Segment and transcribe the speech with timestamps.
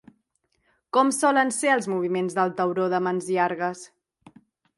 [0.97, 3.85] Com solen ser els moviments del tauró de mans llargues?